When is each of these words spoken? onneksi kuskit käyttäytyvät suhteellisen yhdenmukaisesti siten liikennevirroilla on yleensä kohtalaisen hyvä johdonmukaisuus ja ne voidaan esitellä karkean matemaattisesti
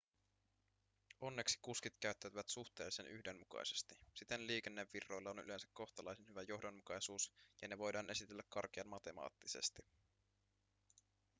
onneksi 1.21 1.59
kuskit 1.61 1.93
käyttäytyvät 1.99 2.49
suhteellisen 2.49 3.07
yhdenmukaisesti 3.07 3.95
siten 4.13 4.47
liikennevirroilla 4.47 5.29
on 5.29 5.39
yleensä 5.39 5.67
kohtalaisen 5.73 6.27
hyvä 6.27 6.41
johdonmukaisuus 6.41 7.31
ja 7.61 7.67
ne 7.67 7.77
voidaan 7.77 8.09
esitellä 8.09 8.43
karkean 8.49 8.87
matemaattisesti 8.87 9.81